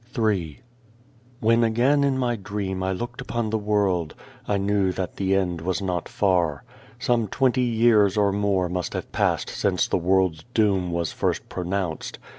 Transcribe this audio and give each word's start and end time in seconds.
275 0.15 0.63
Ill 1.41 1.47
WHEN 1.47 1.63
again 1.63 2.03
in 2.03 2.17
my 2.17 2.35
dream 2.35 2.81
I 2.81 2.91
looked 2.91 3.21
upon 3.21 3.51
the 3.51 3.59
world, 3.59 4.15
I 4.47 4.57
knew 4.57 4.91
that 4.93 5.17
the 5.17 5.35
end 5.35 5.61
was 5.61 5.79
not 5.79 6.09
far. 6.09 6.63
Some 6.97 7.27
twenty 7.27 7.61
years 7.61 8.17
or 8.17 8.31
more 8.31 8.67
must 8.67 8.93
have 8.95 9.11
passed 9.11 9.51
since 9.51 9.87
the 9.87 9.97
world's 9.99 10.43
doom 10.55 10.91
was 10.91 11.11
first 11.11 11.47
pronounced. 11.49 12.17